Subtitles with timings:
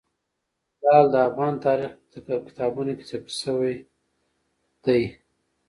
[0.83, 1.91] لعل د افغان تاریخ
[2.27, 3.75] په کتابونو کې ذکر شوی
[4.85, 5.01] دي.